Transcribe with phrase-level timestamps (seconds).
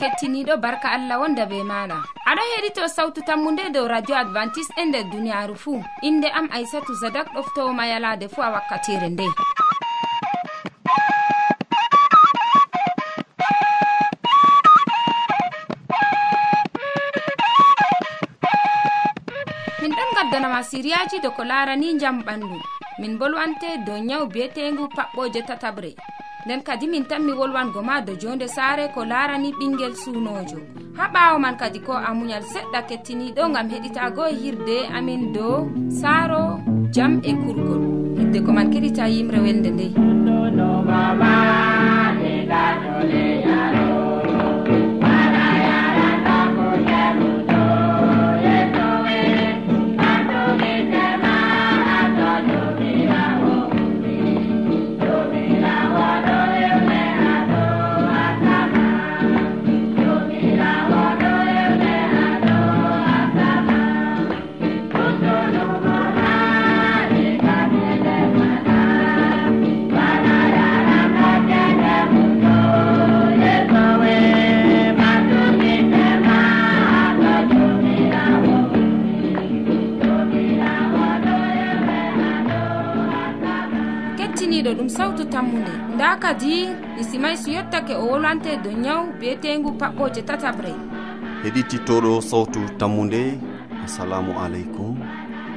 [0.00, 1.98] kettiniɗo barka allah wonda be maɗa
[2.30, 5.82] aɗo heɗito sawtu tammu nde dow radio advantice e nder duniyaaru fuu.
[6.02, 9.26] Inde am aissatou zadak ɗoftowoma yalaade fuu a wakkatire nde.
[19.82, 22.58] Min ɗon gaddanama siriyaji do ko larani jam ɓandu
[23.00, 25.90] min bolwante dow nyawu bi'eteengu paɓɓoje tataɓre
[26.48, 30.58] nden kadi min tanmi wolwango ma do jonde saare ko larani ɓinguel suunojo
[30.96, 35.68] ha ɓawo man kadi ko amunyal seɗɗa kettiniɗo gam heɗitago hirde amin dow
[36.00, 36.44] saaro
[36.94, 37.82] jam e kurgol.
[38.18, 39.92] Hidde ko man keɗita yimre welde ndey
[84.88, 85.72] ɗum sawtu tammunde.
[85.94, 90.72] Nda kadi lisimaysu yettake o wolwante dow nyawu bi'eteengu paɓɓoje tataɓre
[91.42, 93.20] heɗititoɗo sawtu tammunde
[93.84, 94.96] assalamu aleykum.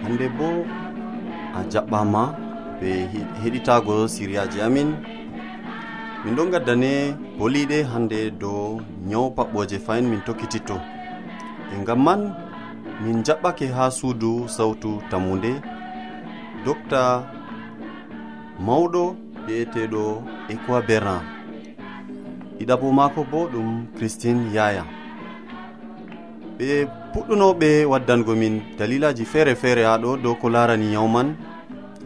[0.03, 0.47] Hande bo
[1.57, 2.23] a jaɓɓama
[2.79, 2.89] ɓe
[3.43, 4.89] heɗitago siriyaji amin.
[6.23, 6.91] Min ɗon gaddane
[7.39, 10.75] boliɗe hande dow nyawu paɓɓoje fayin min tokkititto
[11.73, 12.21] e gam man
[13.03, 15.51] min jaɓɓake ha suudu sawtu tammude
[16.65, 17.01] docta
[18.65, 19.03] mawɗo
[19.47, 20.01] wi'eteɗo
[20.53, 21.21] equa berlin.
[22.57, 24.83] Ɗiɗabo maako bo ɗum christine yaya.
[26.57, 31.35] Ɓe puɗɗunoɓe waddango min dalilaji feere feere ha ɗo dow ko larani yawman.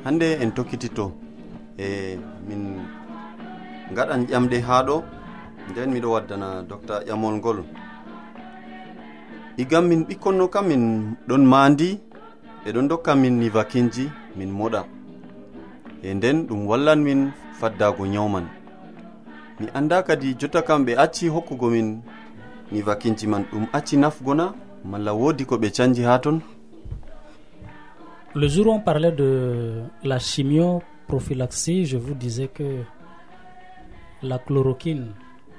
[0.05, 1.11] Hande en tokkititto
[1.77, 2.17] e
[2.47, 2.61] min
[3.95, 5.03] gaɗan ƴamɗe ha ɗo.
[5.69, 7.59] Nden miɗo waddana docteur ƴamol ngol.
[9.57, 11.99] Igam min ɓikkonno kam min ɗon mandi
[12.63, 14.94] ɓe ɗon dokka min nivakinji min moɗa.
[16.05, 18.45] e nden ɗum wallan min faddago nyawman.
[19.59, 22.01] Mi anda kadi jotta kam ɓe acci hokkugo min
[22.71, 24.45] ni vakinji man ɗum acci nafgona
[24.91, 26.37] malla wodi ko ɓe canji ha ton.
[28.35, 29.29] Le jour on parlait de
[30.03, 32.83] la chimioprophylaxie je vous disais que
[34.21, 35.13] la chloroquine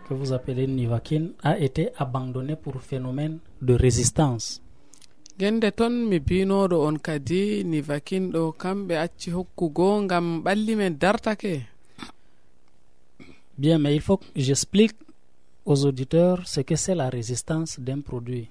[0.09, 4.63] que vous appelez nivaquine a été abandonnée pour phénomène de résistance.
[5.39, 11.55] gende ton mi binoɗo on kadi ni vakinɗo kamɓe acci hokkugo gam ɓalli men dartake.
[13.59, 14.97] Bien mais il faut que j'explique
[15.67, 18.49] aux auditeurs ce que c'est la résistance d'un produit.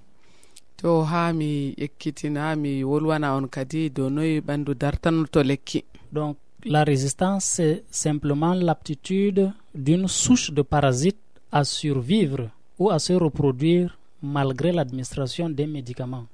[0.78, 5.84] To ha mi ekkitina mi wolwana on kadi dow noyi ɓandu dartanoto lekki.
[6.12, 11.18] Donc la résistance c'est simplement l'aptitude d'une souche de parasite
[11.52, 16.26] à survivre ou à se reproduire malgré l'administration des médicaments.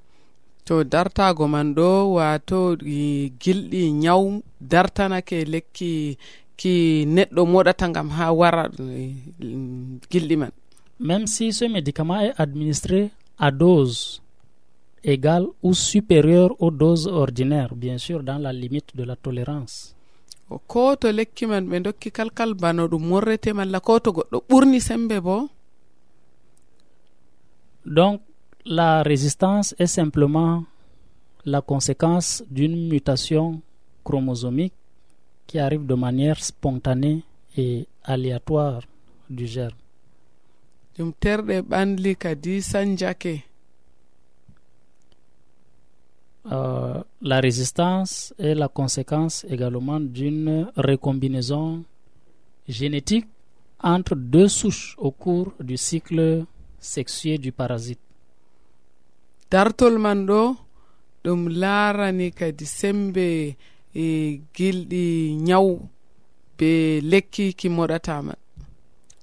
[0.65, 2.59] to dartago man ɗo wato
[3.41, 4.23] gilɗi nyaw
[4.71, 6.17] dartanake lekki
[6.59, 6.73] ki
[7.15, 9.13] neɗɗo moɗata gam ha wara eh,
[10.11, 10.51] gilɗi man.
[10.99, 14.21] Même si ce médicament est administré à dose
[15.03, 19.95] égale ou supérieure aux doses ordinaires bien sûr dans la limite de la tolérance.
[20.67, 24.79] Ko to lekki man ɓe dokki kalkal bano ɗum morrete malla ko to goɗɗo ɓurni
[24.79, 25.49] sembe bo?
[27.85, 28.21] Donc
[28.65, 30.63] la résistance est simplement
[31.45, 33.61] la conséquence d'une mutation
[34.03, 34.73] chromosomique
[35.47, 37.23] qui arrive de manière spontanée
[37.57, 38.81] et aléatoire
[39.29, 39.77] du germe
[40.97, 43.35] ɗum terɗe ɓanli kadi sanjake
[46.51, 51.83] Euh, la résistance est la conséquence également d'une recombinaison
[52.67, 53.27] génétique
[53.83, 56.45] entre deux souches au cours du cycle
[56.79, 57.99] sexué du parasite.
[59.51, 60.41] dartol man ɗo
[61.23, 63.25] ɗum laarani kadi sembe
[64.03, 64.05] e
[64.55, 65.03] gilɗi
[65.47, 65.73] nyawu
[66.57, 66.69] be
[67.11, 68.33] lekki ki moɗatama.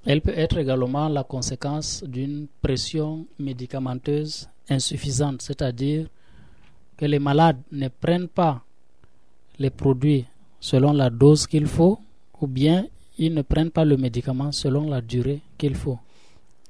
[0.05, 6.07] Elle peut être également la conséquence d'une pression médicamenteuse insuffisante c'est à dire
[6.97, 8.63] que les malades ne prennent pas
[9.59, 10.25] les produits
[10.61, 11.99] selon la dose qu'il faut
[12.41, 12.87] ou bien
[13.19, 15.99] ils ne prennent pas le médicament selon la durée qu'il faut.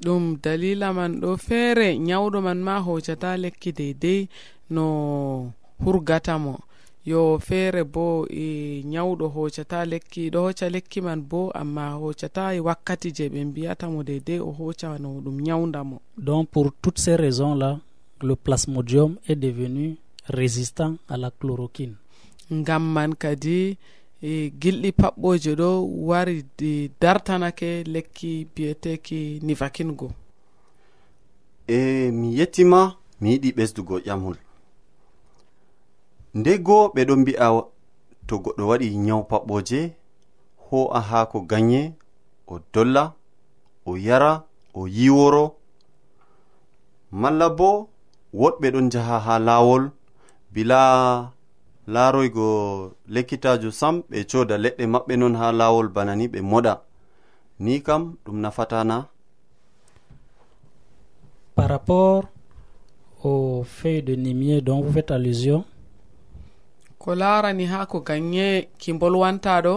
[0.04, 4.28] ɗum dalila man ɗo feere nyawɗo man ma hocata lekki deydey
[4.70, 5.52] no
[5.84, 6.54] hurgata mo.
[7.06, 12.60] Yo feere bo e nyawɗo hocata lekki ɗo hocca lekki man bo amma hoccata e
[12.60, 17.54] wakkati je ɓe mbiyatamo deidei o hocca no ɗum nyawdamo donc pour toutes ces raisons
[17.54, 17.78] là
[18.22, 19.96] le plasmodium est devenu
[20.28, 21.94] résistant à la chloroquine.
[22.52, 23.76] Ngam man kadi
[24.20, 25.68] E, gilɗi paɓɓoje ɗo
[26.08, 30.08] wari di dartanake lekki biyeteki nivakingo
[31.76, 32.80] e mi yettima
[33.20, 34.36] mi yiɗi ɓesdugo ƴamol
[36.38, 37.46] ndego ɓe ɗon mbi'a
[38.26, 39.80] to goɗɗo waɗi nyawu paɓɓoje
[40.66, 41.80] ho'a haako ganye
[42.52, 43.04] o dolla
[43.86, 44.32] o yara
[44.74, 45.44] o yiworo
[47.20, 47.68] malla bo
[48.40, 49.84] woɗɓe ɗon jaha ha lawol
[50.52, 50.78] bila
[51.94, 52.48] laroygo
[53.14, 56.74] lekkitajo sam ɓe coda leɗɗe maɓɓe non ha lawol bana ni ɓe moɗa.
[57.64, 58.96] Ni kam ɗum nafatana
[61.56, 62.22] par rapport
[63.24, 65.64] au feuille de nimier dont vous faites allusion
[66.98, 69.74] ko larani ha ko gagne ki bolwanta ɗo?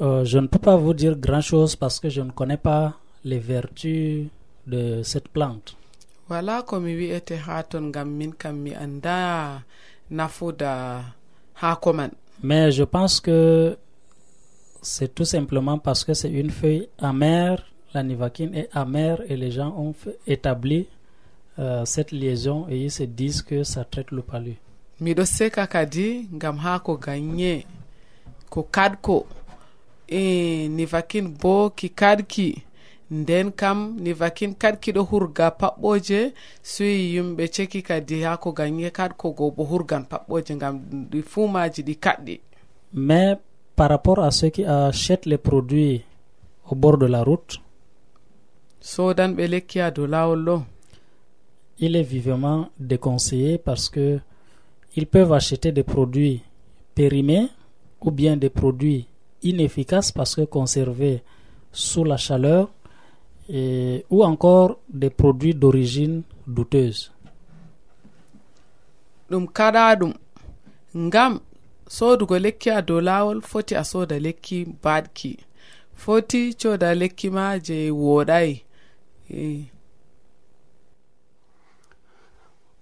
[0.00, 2.94] euh, je ne peux pas vous dire grand chose parce que je ne connais pas
[3.24, 4.26] les vertus
[4.66, 5.76] de cette plante.
[6.30, 9.62] Wala komi wi'ete ha ton gam min kam mi anda
[10.10, 11.02] nafuda
[11.62, 12.10] haa ko man.
[12.42, 13.76] Mais je pense que
[14.82, 19.50] c'est tout simplement parce que c'est une feuille amère la nivaquine est amère et les
[19.50, 19.94] gens ont
[20.26, 20.86] établi
[21.58, 24.56] euh, cette liaison et ils se disent que ça traite le palu.
[25.00, 27.64] Miɗo seka kadi ngam ha ko gagne
[28.50, 29.26] ko kadko.
[30.08, 32.48] E nivaquine bo ki kadki.
[33.10, 34.78] nden kam ni vakin kad
[35.10, 40.54] hurga paɓɓoje soyi yimɓe ceki kadi ha ko gagne kad ko go bo hurgan paɓɓoje
[40.60, 40.74] gam
[41.10, 42.40] ɗi fumaji ɗi kaɗɗi.
[42.92, 43.36] Mais
[43.76, 46.02] par rapport à ceux qui achètent les produits
[46.70, 47.60] au bord de la route
[48.80, 50.62] sodanɓe lekki ha dow lawol ɗo.
[51.80, 54.20] il est vivement déconseillé parce que
[54.96, 56.42] ils peuvent acheter des produits
[56.94, 57.48] périmés
[58.00, 59.06] ou bien des produits
[59.42, 61.22] inefficaces parce que conservés
[61.72, 62.70] sous la chaleur
[63.52, 67.12] et, ou encore des produits d'origine douteuse.
[69.30, 70.12] Ɗum kaɗa ɗum.
[70.96, 71.40] Ngam
[71.86, 75.38] sodugo lekki a dow lawol foti a soda lekki baɗki.
[75.94, 78.54] Foti coda lekki ma je woɗayi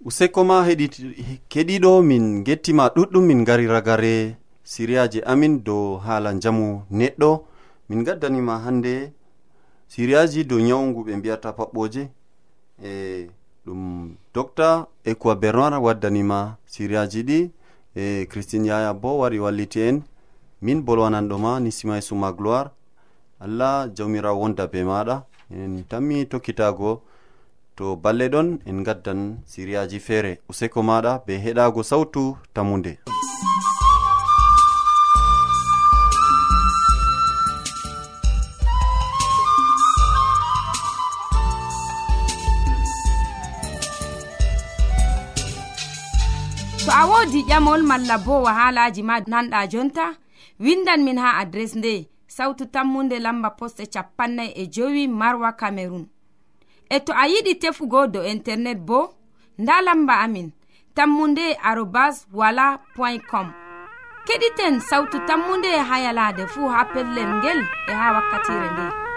[0.05, 0.65] useko ma
[1.51, 7.45] keɗiɗo min gettima ɗuɗɗum min gari ragare siriyaji amin dow haala jamu neɗɗo.
[7.89, 9.13] Min gaddanima hande
[9.89, 12.09] siriyaji dow nyawu ɓe mbiyata paɓɓoje
[12.85, 13.29] e
[13.67, 17.51] ɗum docta equa bernard waddanima siriyaji ɗi
[17.97, 20.03] e christine yaya bo wari walliti en.
[20.61, 22.71] Min bolwananɗoma ni simay suma gloire.
[23.41, 25.23] Allah jawmirawo wonda be maɗa.
[25.51, 27.03] En tammi tokkitago
[27.77, 32.99] to balle ɗon en gaddan siriyaji feere useko maɗa be heɗago sawtu tammude
[47.39, 50.15] woodi ƴamol malla bo wahalaji ma nanɗa jonta.
[50.61, 56.09] Windan min ha adres nde sautu tammunde lamba poste capannay e jowi marwa camerun
[56.91, 59.15] e to a yiɗi tefugo do internet bo
[59.59, 60.51] nda lamba amin
[60.95, 63.53] tammunde arobas wala point com.
[64.27, 69.08] Keɗiten sautu tammunde ha yalade fuu ha pellel ngel e ha wakkatire nde.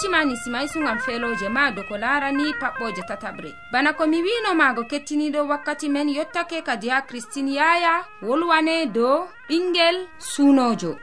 [0.00, 3.50] acima ni simay sugam feloje ma do ko larani paɓɓoje tataɓre.
[3.72, 9.96] Bana ko mi winomago kettiniɗo wakkati men yottake kadi ha christine yaya wolwane dow ɓingel
[10.18, 10.96] sunojo.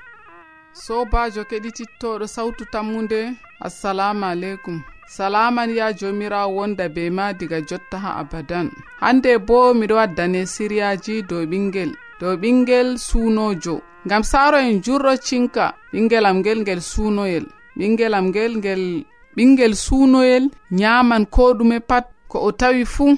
[0.74, 4.82] Sobajo keɗitittoɗo sawtu tammude assalamu aleykum.
[5.08, 8.72] Salaman ya jomirawo wonda be ma diga jotta ha abadan.
[9.00, 13.82] Hande bo miɗo waddane siriyaji dow ɓingel dow ɓingel sunojo.
[14.08, 17.46] Ngam saro en jurro cinka ɓingelam ngel ngel sunoyel.
[17.77, 18.84] ɓinguel am ngel ngel
[19.36, 23.17] ɓingel suunoyel nyaman ko ɗume pat ko o tawi fuu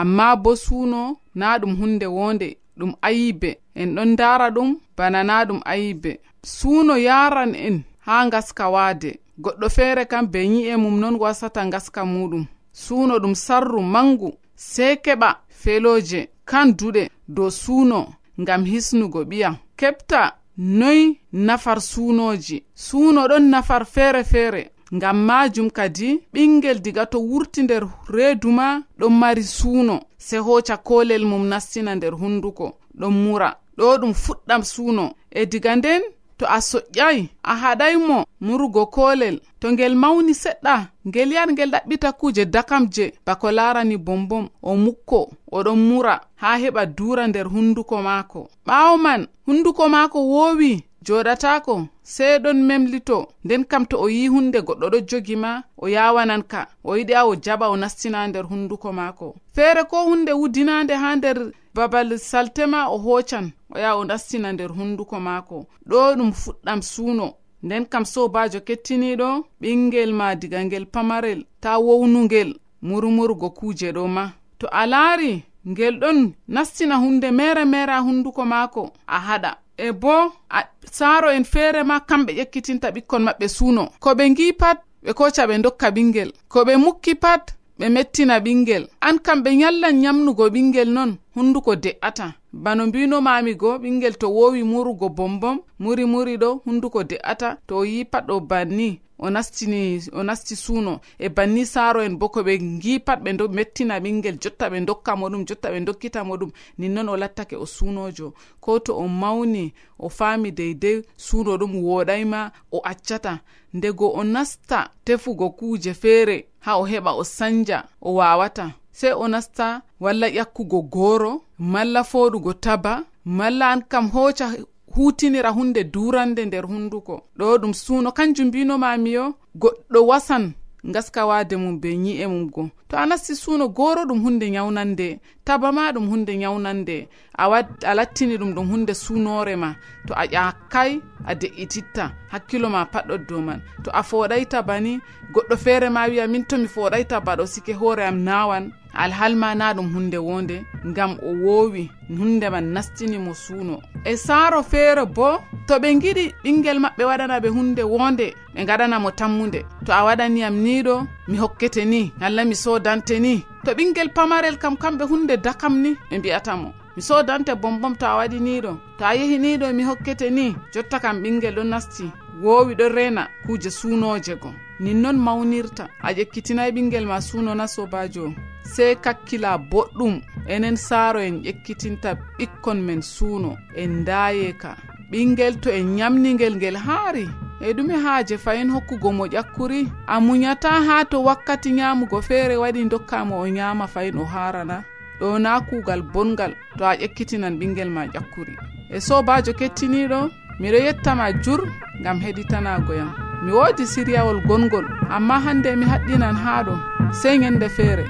[0.00, 2.48] amma bo suuno na ɗum hunde wonde
[2.78, 7.76] ɗum ayibe en ɗon ndara ɗum bana na ɗum ayibe suuno yaran en
[8.06, 12.44] ha ngaska waade goɗɗo feere kam be nyi'e mum non wasata ngaska muɗum.
[12.72, 18.00] Suuno ɗum sarru mangu sey keɓa feloje kan duɗe dow suuno
[18.40, 19.50] ngam hisnugo ɓiya.
[19.78, 20.20] Keɓta
[20.60, 27.62] noy nafar suunoji suuno ɗon nafar feere feere ngam majum kadi ɓingel diga to wurti
[27.62, 30.00] nder reedu ma ɗon mari suuno.
[30.18, 32.66] Se hoca kolel mum nastina nder hunduko
[33.00, 33.56] ɗon mura.
[33.78, 35.04] Ɗo ɗum fuɗɗam suuno.
[35.30, 36.02] E diga nden
[36.40, 42.12] to a soƴƴay a haɗaymo murugo kolel to ngel mawni seɗɗa ngel yar ngel ɗaɓɓita
[42.12, 48.48] kuuje dakamje bako larani bombom o mukko oɗon mura haa heɓa dura nder hunduko maako.
[48.66, 53.28] Ɓaawo man hunduko maako woowi joɗatako sey ɗon memlito.
[53.44, 56.68] Nden kam to o yi hunde goɗɗo ɗo jogi ma o yawanan ka.
[56.84, 59.34] O yiɗi a o jaɓa o nastina nder hunduko maako.
[59.54, 61.38] Feere ko hunde wudinande ha nder
[61.74, 65.66] babal saltema o hocan o yaha o nastina nder hunduko maako.
[65.88, 67.34] Ɗo ɗum fuɗɗam suuno.
[67.62, 74.32] Nden kam sobajo kettiniɗo ɓingel ma diga ngel pamarel ta wownugel murmurgo kuje ɗo ma.
[74.58, 79.52] To a laari ngel ɗon nastina hunde mere mere a hunduko maako a haɗa.
[79.76, 80.60] E bo a
[80.90, 83.88] saaro en feere ma kamɓe ƴekkitinta ɓikkon maɓɓe suuno.
[84.00, 88.34] Ko ɓe ngi pat ɓe koca ɓe dokka ɓingel ko ɓe mukki pat ɓe mettina
[88.44, 92.26] ɓingel an kam ɓe nyallan nyamnugo ɓingel non hunduko de'ata.
[92.52, 97.84] bano mbinomami go ɓingel to wowi murugo bombom muri muri ɗo hunduko de'ata to o
[97.84, 101.00] yi pat ɗo banni o nastini o nasti suuno.
[101.18, 105.16] E banni saaro en bo ko ɓe ngi pat ɓe mettina ɓingel jotta ɓe dokka
[105.16, 109.08] mo ɗum jotta ɓe dokkita mo ɗum ninnon o lattake o suunojo ko to o
[109.08, 113.40] mawni o faami deydey suuno ɗum woɗayma o accata.
[113.72, 119.28] Ndego o nasta tefugo kuuje feere ha o heɓa o sanja o wawata sey o
[119.28, 124.46] nasta walla ƴakkugo gooro malla foɗugo taba malla an kam hooca
[124.94, 127.14] hutinira hunde durande nder hunduko.
[127.38, 129.24] Ɗo ɗum suuno kanjum mbinomami yo
[129.56, 130.52] goɗɗo wasan
[130.84, 132.70] gaskawade mum be nyi'e mum go.
[132.88, 138.36] To a nasti suuno gooro ɗum hunde nyawnande taba ma ɗum hunde nyawnande a lattini
[138.36, 139.74] ɗum ɗum hunde sunore ma.
[140.06, 143.62] To a ƴakkay a de'ititta hakkilo ma patɗo dow man.
[143.84, 145.00] To a foɗay taba ni
[145.32, 149.74] goɗɗo feere ma wiya min tomi foɗay taba ɗo sike hoore am nawan alhalma na
[149.74, 153.80] ɗum hunde wonde ngam o wowi hunde man nastini mo suuno.
[154.04, 159.10] E saaro feere bo to ɓe giɗi ɓingel maɓɓe waɗana ɓe hunde wonde ɓe gaɗanamo
[159.10, 163.44] tammude to a waɗaniyam niɗo mi hokkete ni allah mi sodante ni.
[163.64, 168.16] To ɓingel pamarel kam kamɓe hunde dakam ni ɓe mbiyatamo mi sodante bombom to a
[168.18, 172.04] waɗi niɗo to a yehi niɗo mi hokkete ni jotta kam ɓingel ɗo nasti
[172.42, 175.88] wowi ɗo rena kuuje suunoje goo nin noon mawnirta.
[176.02, 178.34] A ƴekkitinay ɓingel ma sunona sobajo
[178.74, 180.14] sey kakkila boɗɗum.
[180.48, 183.56] Enen saaro en ƴekkitinta ɓikkon men suuno.
[183.76, 184.76] En daayeka
[185.10, 187.28] ɓingel to en nyamnigel ngel haari.
[187.60, 189.88] E ɗume haaje fayin hokkugo mo ƴakkuri.
[190.06, 194.84] A muñata ha to wakkati ñamugo feere waɗi dokkamo o ñama fayin o harana
[195.20, 198.56] ɗo na kuugal bongal to a ƴekkitinan ɓingel ma ƴakkuri.
[198.90, 201.60] E sobajo kettiniɗo miɗo yettama jur
[202.00, 206.74] ngam heɗitanagoyam mi woodi siriyawol gongol amma hannde mi haɗɗinan haa ɗo
[207.20, 208.04] sey ñande feere.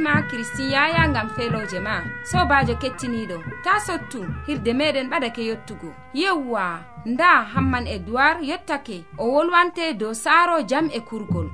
[0.00, 2.02] ma kiristin yaya gam feloje ma.
[2.30, 3.36] Sobajo kettiniɗo.
[3.64, 7.96] Ta sottu hirde meɗen ɓadake yettugo yewwa nda hamman e
[8.42, 11.48] yettake o wolwante dow saaro jam e kurgol.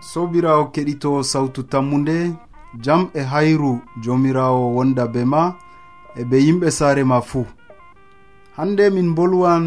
[0.00, 2.32] Sobirawo keɗito sawtu tammunde
[2.84, 5.42] jam e hayru jomirawo wonda be ma
[6.16, 7.46] e be yimɓe saare ma fuu.
[8.56, 9.64] Hande min bolwan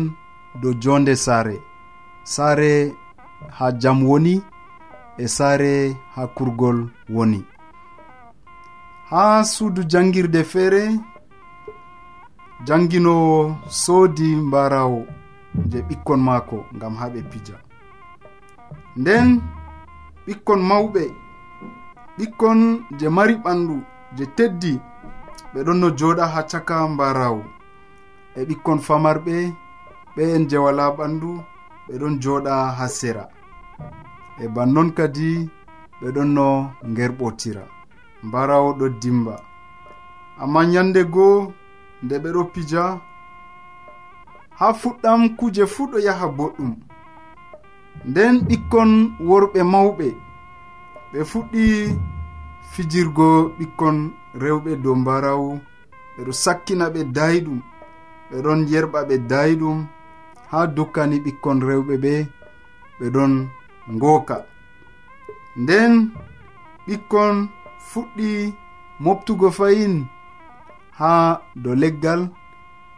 [0.62, 1.58] dow jonde saare.
[2.24, 2.94] Saare
[3.58, 4.42] ha jam woni
[5.18, 7.42] e saare ha kurgol woni.
[9.10, 10.84] Ha suudu jangirde feere
[12.66, 15.06] janginowo soodi mbarawo
[15.70, 17.56] je ɓikkon maako ngam ha ɓe pija.
[19.00, 19.42] Nden
[20.26, 21.04] ɓikkon mawɓe
[22.18, 22.60] ɓikkon
[23.00, 23.76] je mari ɓandu
[24.18, 24.74] je teddi
[25.54, 27.42] ɓe ɗon no jooɗa ha caka mbarawu
[28.36, 29.36] e ɓikkon famarɓe
[30.16, 31.30] ɓe en je wala ɓandu
[31.88, 33.26] ɓe ɗon jooɗa ha sera.
[34.42, 35.30] e bannon kadi
[36.00, 36.46] ɓe ɗon no
[36.96, 37.64] gerɓottira
[38.26, 39.36] mbarawo ɗo dimba.
[40.42, 41.54] Amma nyande goo
[42.04, 42.84] nde ɓe ɗo pija
[44.60, 46.72] ha fuɗɗam kuje fuu ɗo yaha boɗɗum.
[48.10, 48.92] Nden ɓikkon
[49.28, 50.08] worɓe mawɓe
[51.12, 51.64] ɓe fuɗɗi
[52.72, 53.98] fijirgo ɓikkon
[54.42, 55.50] rewɓe dow mbarawu
[56.16, 57.60] ɓeɗo sakkina ɓe dayɗum
[58.30, 59.78] ɓeɗon yerɓa ɓe dayɗum
[60.52, 62.14] ha dukkani ɓikkon rewɓe ɓe
[63.00, 63.34] ɓe ɗon
[63.92, 64.46] ngooka.
[65.58, 66.12] Nden
[66.88, 67.50] ɓikkon
[67.90, 68.54] fuɗɗi
[69.00, 69.96] moftugo fayin
[71.00, 72.22] ha do leggal.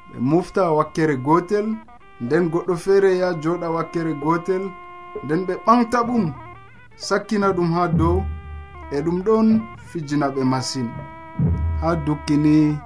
[0.10, 1.68] Ɓe mofta wakkere gotel
[2.22, 4.64] nden goɗɗo feere ya joɗa wakkere gotel
[5.24, 6.26] nden ɓe ɓamta ɗum
[6.96, 8.18] sakkina ɗum ha dow
[8.92, 9.48] e ɗum ɗon
[9.90, 10.88] fijina ɓe masin.
[11.82, 12.78] Ha dukkini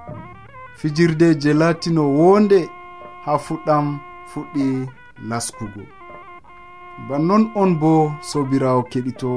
[0.78, 2.58] fijirde je latino wonde
[3.24, 3.86] ha fuɗɗam
[4.30, 4.66] fuɗɗi
[5.28, 5.99] laskugo.
[7.08, 7.92] bannon on bo
[8.30, 9.30] sobirawo keɗito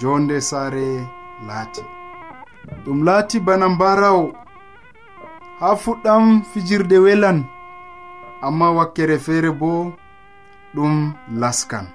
[0.00, 0.86] jonde saare
[1.46, 1.82] laati.
[2.84, 4.24] Ɗum laati bana mbarawo
[5.60, 7.38] ha fuɗɗam fijirde welan
[8.46, 9.70] amma wakkere feere bo
[10.74, 10.94] ɗum
[11.40, 11.86] laskan.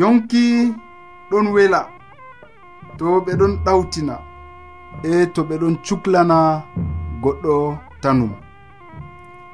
[0.00, 0.44] Yonki
[1.30, 1.80] ɗon wela
[2.98, 4.14] to ɓe ɗon ɗawtina
[5.10, 6.38] e to ɓe ɗon cuklana
[7.22, 7.54] goɗɗo
[8.02, 8.32] tanum.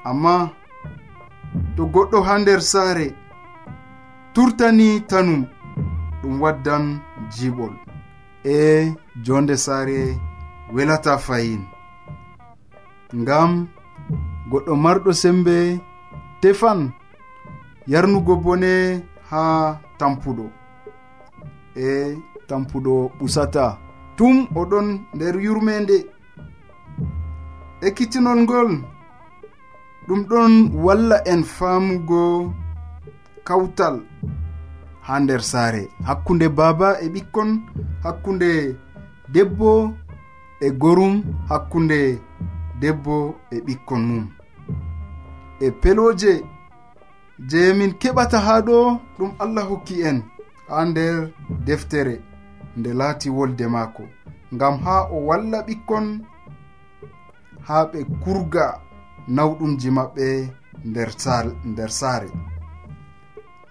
[0.08, 0.34] Amma
[1.76, 3.06] to goɗɗo ha nder saare
[4.38, 5.34] turtani tanu
[6.20, 6.84] ɗum waddan
[7.34, 7.74] jiɓol.
[8.54, 8.56] E
[9.24, 10.00] jonde saare
[10.74, 11.62] welata fayin.
[13.20, 13.52] Ngam
[14.50, 15.56] goɗɗo marɗo sembe
[16.40, 16.80] tefan
[17.92, 18.72] yarnugo bone
[19.30, 19.42] ha
[19.98, 20.46] tampuɗo.
[21.86, 21.88] E
[22.48, 23.64] tampuɗo ɓusata.
[24.16, 25.96] Tum oɗon nder yurmende.
[27.86, 28.70] Ekkitinol ngol
[30.06, 30.52] ɗum ɗon
[30.84, 32.22] walla en famugo
[33.48, 33.96] kawtal
[35.06, 35.82] ha nder saare.
[36.06, 37.50] Hakkunde baaba e ɓikkon
[38.04, 38.50] hakkunde
[39.34, 39.70] debbo
[40.60, 41.14] e gorum
[41.50, 41.98] hakkunde
[42.80, 43.16] debbo
[43.50, 44.24] e ɓikkon mum.
[45.60, 46.32] E peloje
[47.50, 48.78] je min keɓata ha ɗo
[49.18, 50.18] ɗum allah hokki en
[50.68, 51.16] ha nder
[51.66, 52.14] deftere
[52.78, 54.04] nde laati wolde maako.
[54.54, 56.06] Ngam ha o walla ɓikkon
[57.66, 58.64] ha ɓe kurga
[59.36, 60.26] nawɗumji maɓɓe
[61.70, 62.30] nder saare.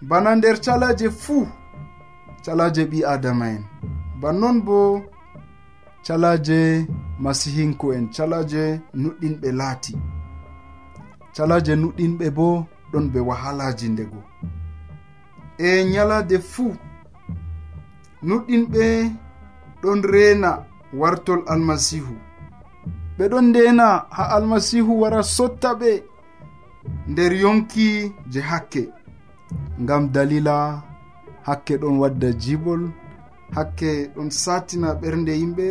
[0.02, 1.48] bana nder calaje fuu
[2.46, 3.64] calaje ɓi adama'en.
[4.22, 5.02] Bannon bo
[6.06, 6.88] calaje
[7.20, 8.64] masihinko en calaje
[9.02, 9.94] nuɗɗinɓe laati.
[11.36, 14.20] Calaje nuɗɗinɓe bo ɗon ɓe wahalaji ndego.
[15.58, 16.76] E nyalade fuu
[18.28, 18.84] nuɗɗinɓe
[19.82, 20.52] ɗon rena
[21.00, 22.16] wartol almasihu.
[23.18, 25.92] Ɓe ɗon ndena ha almasihu wara sotta ɓe
[27.08, 27.88] nder yonki
[28.32, 28.82] je hakke.
[29.82, 30.84] ngam dalila
[31.48, 32.82] hakke ɗon wadda jibol
[33.56, 35.68] hakke ɗon satina ɓernde yimɓe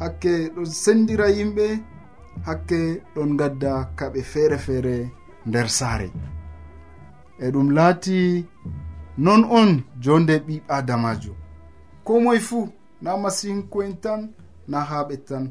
[0.00, 1.66] hakke ɗon sendira yimɓe
[2.46, 2.78] hakke
[3.14, 4.94] ɗon gadda kaɓe feere feere
[5.46, 6.08] nder saare.
[7.38, 8.18] E ɗum laati
[9.24, 9.70] non on
[10.04, 11.32] jonde ɓi adamajo
[12.04, 12.68] ko moye fuu
[13.02, 14.20] na masinkoen tan
[14.68, 15.44] na haɓe tan.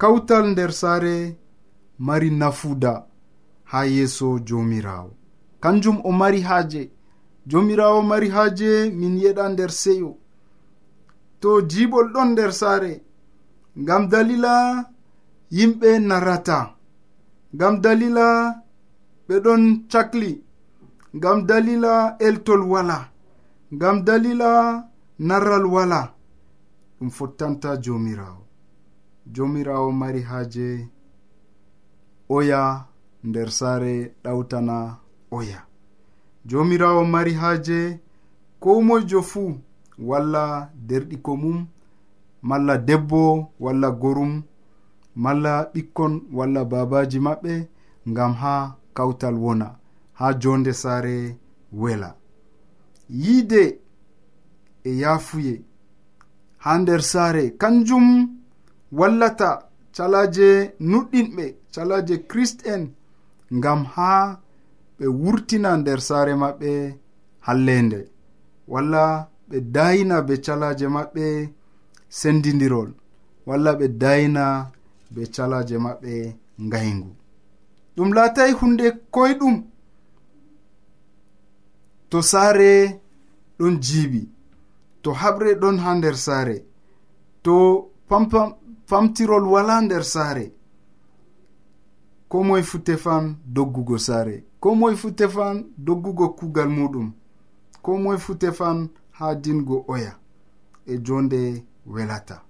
[0.00, 1.14] Kawtal nder saare
[2.06, 2.92] mari nafuda
[3.70, 5.10] ha yeeso jomirawo
[5.64, 6.82] kanjum o mari haaje.
[7.50, 10.10] Jomirawo mari haaje min yeɗa nder seyo.
[11.40, 12.92] To jiɓol ɗon nder saare.
[13.82, 14.54] Ngam dalila
[15.56, 16.58] yimɓe narrata
[17.54, 18.26] ngam dalila
[19.26, 20.32] ɓe ɗon cakli.
[21.16, 21.92] Ngam dalila
[22.26, 22.98] eltol wala.
[23.74, 24.50] Ngam dalila
[25.28, 26.00] narral wala.
[26.96, 28.42] Ɗum fottanta jomirawo.
[29.34, 30.68] Jomirawo mari haaje.
[32.36, 32.62] Oya
[33.28, 34.76] nder saare ɗawtana.
[35.36, 35.60] oya.
[36.48, 38.00] Jomirawo mari haaje
[38.60, 39.52] ko moyjo fuu
[40.08, 40.44] walla
[40.88, 41.58] derɗiko mum
[42.48, 43.22] malla debbo
[43.64, 44.42] walla gorum
[45.24, 47.54] malla ɓikkon walla babaji maɓɓe
[48.10, 48.54] ngam ha
[48.96, 49.68] kawtal wona
[50.18, 51.16] ha jonde saare
[51.80, 52.10] wela.
[53.22, 53.62] Yiide
[54.84, 55.54] e yafuye
[56.64, 58.06] ha nder saare kanjum
[58.98, 59.50] wallata
[59.96, 60.48] calaje
[60.90, 61.44] nuɗɗinɓe
[61.74, 62.82] calaje christ en
[63.56, 64.10] ngam ha
[64.98, 66.70] ɓe wurtina nder saare maɓɓe
[67.46, 68.00] hallende
[68.72, 69.02] walla
[69.48, 71.24] ɓe dayina be calaje maɓɓe
[72.18, 72.90] sendidirol
[73.48, 74.44] walla ɓe dayina
[75.14, 76.12] be calaje maɓɓe
[76.66, 77.10] ngaygu
[77.96, 79.56] ɗum laatay hunde koyɗum.
[82.10, 82.70] To saare
[83.58, 84.22] ɗon jiiɓi
[85.02, 86.56] to haɓre ɗon ha nder saare
[87.44, 87.54] to
[88.88, 90.46] pamtirol wala nder saare
[92.30, 94.36] ko moye fu tefan doggugo saare.
[94.64, 97.12] ko moye fu tefan doggugo kuugal muɗum.
[97.82, 100.18] Ko moye fu tefan ha dingo oya.
[100.86, 102.42] E jonde welata.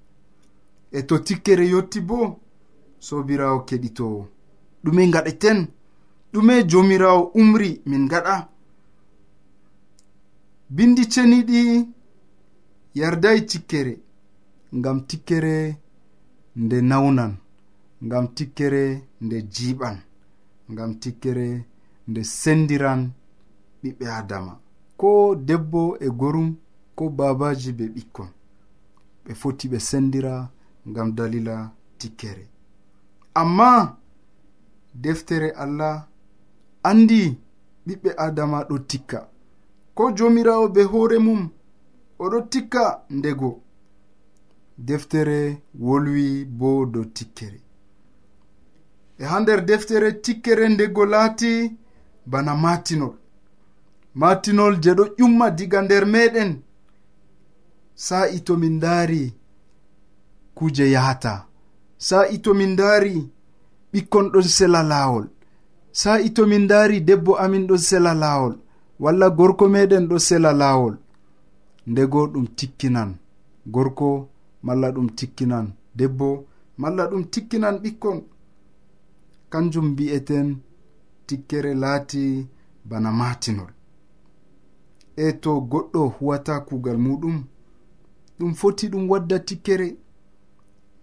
[0.92, 2.38] E to tikkere yotti bo
[3.06, 4.20] sobirawo keɗitowo
[4.84, 5.58] ɗume gaɗeten
[6.32, 8.48] ɗume jomirawo umri min gaɗa
[10.70, 11.60] bindi ceniɗi
[12.94, 13.94] yardayi tikkere
[14.76, 15.56] ngam tikkere
[16.62, 17.32] nde nawnan
[18.04, 18.82] ngam tikkere
[19.24, 19.96] nde jiiɓan
[20.72, 21.46] ngam tikkere
[22.08, 23.02] nde sendiran
[23.82, 24.52] ɓiɓɓe adama.
[25.00, 25.10] Ko
[25.48, 26.48] debbo e gorum
[26.96, 28.28] ko babaji be ɓikkon.
[29.24, 30.34] Ɓe foti ɓe sendira
[30.88, 31.56] ngam dalila
[31.98, 32.44] tikkere.
[33.40, 33.70] Amma
[35.02, 35.94] deftere allah
[36.90, 37.22] andi
[37.86, 39.18] ɓiɓɓe adama ɗo tikka.
[39.96, 41.42] Ko jomirawo be hoore mum
[42.24, 42.82] oɗo tikka
[43.16, 43.50] ndego.
[44.78, 45.38] Deftere
[45.86, 47.60] wolwi bo dow tikkere.
[49.18, 51.52] E ha nder deftere tikkere ndego laati
[52.26, 53.14] bana matinol.
[54.20, 56.50] Matinol je ɗo ƴumma diga nder meɗen
[58.06, 59.22] sa'i to min ndaari
[60.56, 61.34] kuje yahata.
[62.08, 63.14] Sa'i to min ndaari
[63.92, 65.26] ɓikkon ɗon sela laawol.
[66.00, 68.54] Sa'i to min ndaari debbo amin ɗon sela laawol
[69.02, 70.94] walla gorko meɗen ɗo sela laawol.
[71.90, 73.10] Ndego ɗum tikkinan
[73.74, 74.08] gorko
[74.66, 75.66] malla ɗum tikkinan
[75.98, 76.28] debbo
[76.80, 78.18] malla ɗum tikkinan ɓikkon.
[79.50, 80.48] Kanjum mbi'eten
[81.26, 82.24] tikkere laati
[82.84, 83.70] bana matinol
[85.16, 87.36] e to goɗɗo huwata kuugal muɗum
[88.38, 89.88] ɗum foti ɗum wadda tikkere.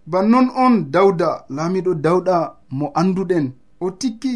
[0.06, 2.36] Bannon on dawda laamiɗo dawɗa
[2.78, 3.46] mo anduɗen
[3.80, 4.34] o tikki.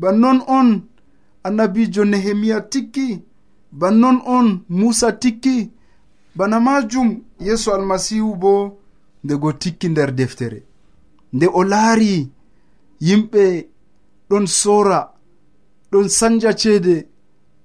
[0.00, 0.68] Bannon on
[1.46, 3.06] annabijo nehemiya tikki.
[3.80, 5.56] Bannon on musa tikki.
[6.36, 7.08] Bana majum
[7.40, 8.52] yeeso almasihu bo
[9.24, 10.60] ndego tikki nder deftere.
[11.32, 12.30] Nde o laari
[13.06, 13.42] yimɓe
[14.28, 15.00] ɗon sora
[15.90, 16.94] ɗon sanja ceede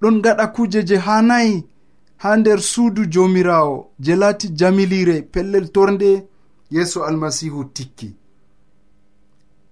[0.01, 1.55] ɗon gaɗa kuje je hanayi
[2.21, 6.11] ha nder suudu jomirawo je laati jamilire pellel torde
[6.73, 8.09] yeeso almasihu tikki.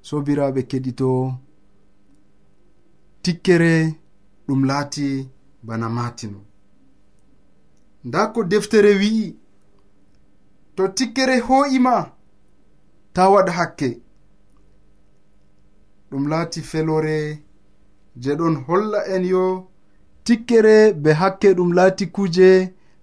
[0.08, 1.10] Sobiraɓe keɗito
[3.24, 3.74] tikkere
[4.48, 5.08] ɗum laati
[5.68, 6.40] bana matino
[8.08, 9.28] nda ko deftere wi'i
[10.76, 11.96] to tikkere ho'ima
[13.14, 13.90] ta waɗa hakke.
[16.10, 17.18] ɗum laati felore
[18.22, 19.46] je ɗon holla en yo
[20.26, 22.50] tikkere be hakke ɗum laati kuje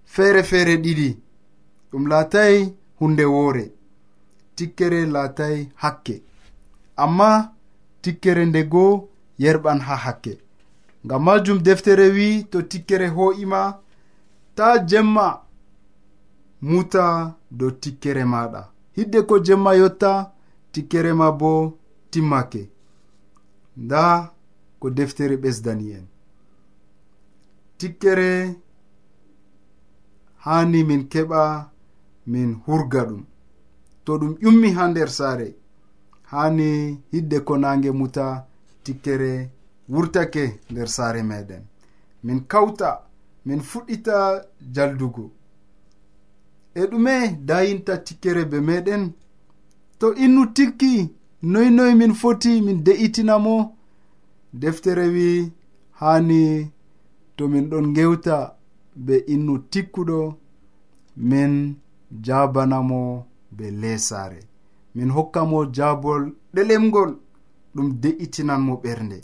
[0.05, 1.11] feere feere ɗiɗi.
[1.91, 2.57] Ɗum laatay
[2.99, 3.65] hunde woore
[4.57, 6.17] tikkere laatay hakke.
[6.97, 7.31] Amma
[8.03, 8.85] tikkere ndego
[9.43, 10.33] yerɓan ha hakke.
[11.05, 13.61] Ngam majum deftere wi to tikkere ho'ima
[14.57, 15.27] ta jemma
[16.69, 17.05] muta
[17.59, 18.63] dow tikkere maɗa
[18.97, 20.13] hidde ko jemma yotta
[20.73, 21.53] tikkere ma bo
[22.11, 22.63] timmake.
[23.77, 24.33] nda
[24.81, 26.07] ko deftere ɓesdani en.
[27.79, 28.31] Tikkere
[30.45, 31.43] hani min keɓa
[32.33, 33.23] min hurga ɗum.
[34.05, 35.49] To ɗum ƴummi ha nder saare
[36.33, 36.69] hani
[37.13, 38.27] hidde ko nange muta
[38.85, 39.33] tikkere
[39.93, 41.63] wurtake nder saare meɗen.
[42.25, 42.91] Min kawta
[43.47, 44.17] min fuɗɗita
[44.75, 45.25] jaldugo.
[46.75, 47.15] E ɗume
[47.49, 49.03] dayinta tikkere be meɗen
[49.99, 50.93] to innu tikki
[51.43, 53.77] noy noy min foti min de'itinamo
[54.53, 55.53] deftere wi
[56.01, 56.71] hani
[57.37, 58.37] to min ɗon gewta
[59.07, 60.19] be innu tikkuɗo
[61.17, 61.53] min
[62.25, 64.41] jabanamo be lesare.
[64.95, 66.23] Min hokkamo jabol
[66.55, 67.11] ɗelemgol
[67.75, 69.19] ɗum de'itinanmo ɓernde.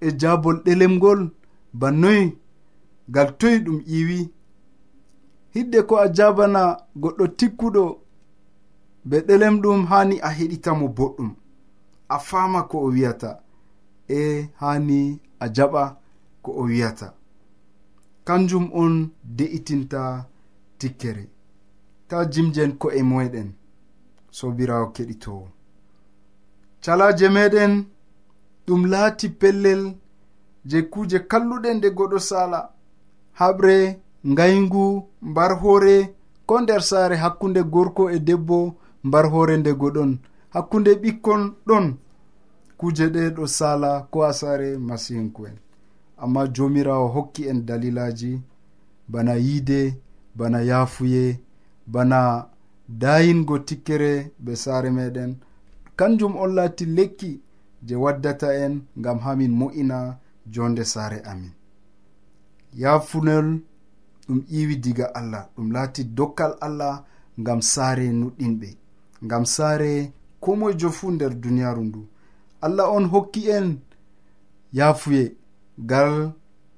[0.00, 1.20] E jabol ɗelemgol
[1.72, 2.24] ba noyi
[3.10, 4.20] ngal toyi ɗum ƴiwi
[5.54, 6.62] hidde ko a jabana
[7.02, 7.82] goɗɗo tikkuɗo
[9.04, 11.30] be ɗelem ɗum hani a heɗitamo boɗɗum.
[12.08, 13.30] A fama ko o wiyata.
[14.08, 15.96] E hani a jaɓa
[16.42, 17.14] ko o wiyata.
[18.24, 20.26] Kanjum on de'itinta
[20.78, 21.24] tikkere.
[22.08, 23.48] Ta jimjen ko'e moyɗen
[24.30, 25.48] sobirawo keɗitowo.
[26.82, 27.86] Calaje meɗen
[28.66, 29.82] ɗum laati pellel
[30.64, 32.60] je kuje kalluɗen nde goɗo sala
[33.38, 33.76] haɓre
[34.26, 34.84] ngayngu
[35.22, 36.14] mbar hoore
[36.46, 38.58] ko nder saare hakkunde gorko e debbo
[39.04, 40.18] mbar hoore nde goɗon.
[40.54, 41.86] Hakkunde ɓikkon ɗon
[42.78, 45.56] kuje ɗe ɗo sala ko asare masihinku en
[46.22, 48.32] amma jomirawo hokki en dalilaji
[49.08, 49.80] bana yiide
[50.38, 51.40] bana yaafuye
[51.86, 52.18] bana
[52.88, 54.12] dayingo tikkere
[54.44, 55.32] be saare meɗen
[55.98, 57.40] kanjum on laati lekki
[57.86, 60.18] je waddata en gam hamin mo'ina
[60.52, 61.52] jonde saare amin.
[62.82, 63.48] Yafunel
[64.26, 67.04] ɗum iwi diga allah ɗum laati dokkal allah
[67.40, 68.68] ngam saare nuɗɗinɓe.
[69.24, 72.06] ngam saare ko moyejo fuu nder duniyaaru ndu.
[72.60, 73.78] Allah on hokki en
[74.72, 75.36] yaafuye
[75.84, 76.32] ngal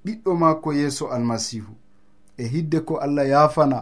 [0.04, 1.72] ɓiɗɗo maako yeeso almasihu
[2.36, 3.78] e hidde ko allah yaafana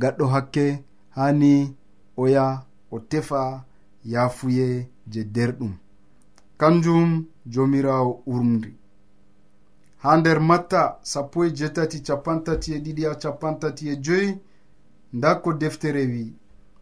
[0.00, 0.84] gaɗɗo hakke
[1.16, 1.76] hani
[2.16, 2.44] oya
[2.90, 3.64] o tefa
[4.04, 5.72] yaafuye je derɗum.
[6.60, 8.74] Kanjum jomirawo urmri.
[10.02, 14.38] Ha nder matta sappo e jetati capantati e ɗiɗi a capantati e joyi
[15.12, 16.34] nda ko deftere wi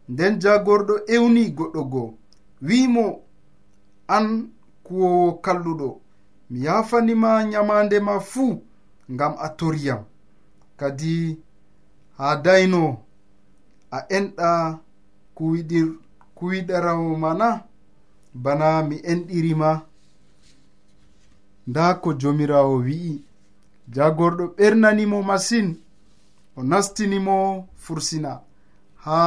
[0.09, 2.09] nden jagorɗo ewni goɗɗo goo
[2.67, 3.05] wimo
[4.15, 4.27] an
[4.85, 5.89] kuwowo kalluɗo.
[6.49, 8.53] Mi yafanima nyamande ma fuu
[9.13, 10.01] ngam a toriyam
[10.79, 11.13] kadi
[12.17, 12.81] ha dayno
[13.91, 14.49] a enɗa
[15.35, 15.87] kuwiɗir
[16.37, 17.47] kuwiɗarawo mana
[18.43, 19.69] bana mi enɗirima
[21.69, 23.13] nda ko jomirawo wi'i.
[23.95, 25.67] Jagorɗo ɓernanimo masin
[26.57, 27.35] o nastinimo
[27.83, 28.31] fursina.
[29.03, 29.17] Ha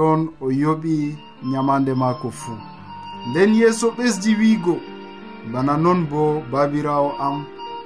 [0.00, 0.94] toon o yoɓi
[1.50, 2.58] nyamande maako fuu.
[3.28, 4.74] Nden yeeso ɓesdi wiigo
[5.52, 7.36] bana non bo babirawo am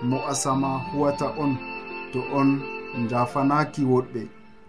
[0.09, 1.53] mo asama huwata on
[2.13, 2.49] to on
[3.11, 4.23] jafanaki woɗɓe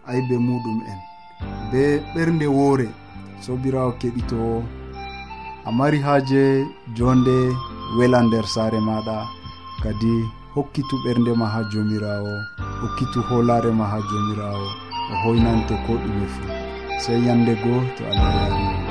[0.09, 0.99] aybe muɗum en.
[1.71, 1.81] Be
[2.13, 2.87] ɓernde woore
[3.43, 4.57] sobirawo keɗitowo
[5.67, 6.41] a mari haaje
[6.97, 7.35] jonde
[7.97, 9.17] wela nder saare maɗa
[9.83, 10.13] kadi
[10.53, 12.33] hokkitu ɓerndema ha jomirawo
[12.81, 14.67] hokkitu hoolare ma ha jomirawo
[15.11, 16.64] o hoynante ko ɗume fuu.
[17.03, 18.85] sey yande goo to allah yawi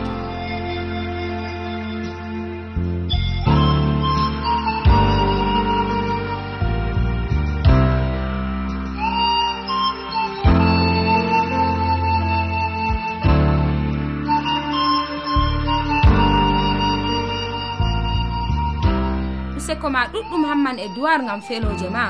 [19.56, 22.04] useko ma ɗuɗɗum hamman e duwar gam feloje ma.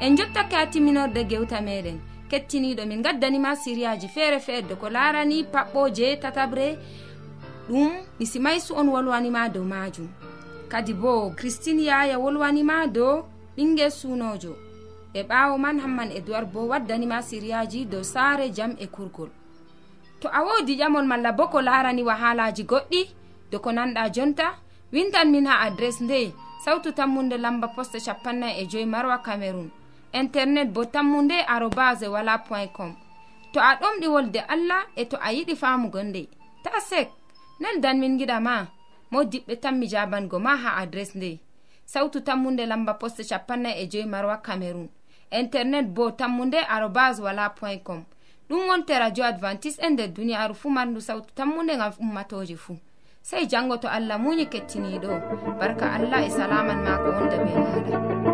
[0.00, 2.13] En jottake ha timminorde gewta meɗen.
[2.30, 6.78] kettiniɗo min gaddanima siriyaji feere feere ko larani paɓɓoje tatabre.
[7.68, 10.08] Ɗum misimaysu on wolwanima dow majum
[10.68, 13.24] kadi bo christine yaya wolwanima dow
[13.56, 14.52] ɓinguel sunojo
[15.14, 19.30] e ɓawo man hamman edoird bo waddanima siriyaji dow saare jam e kurgol.
[20.20, 23.08] To a wodi ƴamol malla bo ko larani wahalaji goɗɗi
[23.50, 24.54] do ko nanɗa jonta
[24.92, 26.32] wintan min ha adres nde
[26.64, 29.70] sawtu tammunde lamba poste capannay e joyi marwa cameron
[30.14, 32.96] internet bo tammunde arobase wala point com.
[33.52, 36.28] To a ɗomɗi wolde allah e to a yiɗi famugo nde.
[36.64, 37.08] Ta sek
[37.60, 38.66] nan danmin giɗama
[39.10, 41.38] mo diɓɓe tan mi jabango ma ha adres nde.
[41.86, 44.88] Sawtu tammunde lamba poste capannay e joyi marwa cameron
[45.30, 48.04] internet bo tammunde arobas wala point com.
[48.48, 52.76] Ɗum wonte radio advantice e nder duniyaaru fuu marndu sawtu tammunde ngam ummatoje fuu
[53.22, 55.08] sey jango to allah muñi kettiniɗo
[55.58, 58.33] barka allah e salaman maako wonda be maɗa